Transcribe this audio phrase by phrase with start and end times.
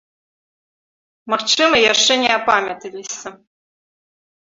[1.35, 3.27] Магчыма, яшчэ не апамяталіся.